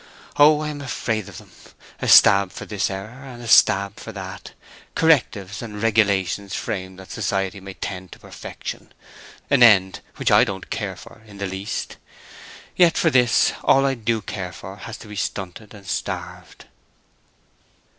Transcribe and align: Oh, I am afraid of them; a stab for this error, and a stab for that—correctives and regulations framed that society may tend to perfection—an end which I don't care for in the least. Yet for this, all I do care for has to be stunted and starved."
Oh, 0.37 0.61
I 0.61 0.69
am 0.69 0.81
afraid 0.81 1.29
of 1.29 1.37
them; 1.37 1.51
a 2.01 2.07
stab 2.07 2.51
for 2.51 2.65
this 2.65 2.89
error, 2.89 3.23
and 3.23 3.39
a 3.39 3.47
stab 3.47 3.99
for 3.99 4.11
that—correctives 4.11 5.61
and 5.61 5.79
regulations 5.79 6.55
framed 6.55 6.97
that 6.97 7.11
society 7.11 7.59
may 7.59 7.75
tend 7.75 8.11
to 8.13 8.17
perfection—an 8.19 9.61
end 9.61 9.99
which 10.15 10.31
I 10.31 10.43
don't 10.43 10.71
care 10.71 10.95
for 10.95 11.21
in 11.27 11.37
the 11.37 11.45
least. 11.45 11.97
Yet 12.75 12.97
for 12.97 13.11
this, 13.11 13.53
all 13.63 13.85
I 13.85 13.93
do 13.93 14.21
care 14.23 14.51
for 14.51 14.77
has 14.77 14.97
to 14.97 15.07
be 15.07 15.15
stunted 15.15 15.75
and 15.75 15.85
starved." 15.85 16.65